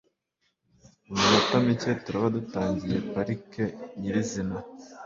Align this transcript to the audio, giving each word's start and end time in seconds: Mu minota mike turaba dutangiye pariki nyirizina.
Mu 1.07 1.13
minota 1.21 1.55
mike 1.65 1.91
turaba 2.03 2.27
dutangiye 2.37 2.97
pariki 3.11 3.63
nyirizina. 3.99 4.57